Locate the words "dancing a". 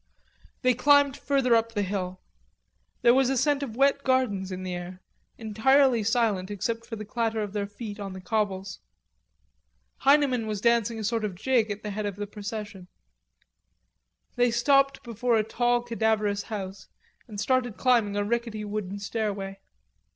10.59-11.03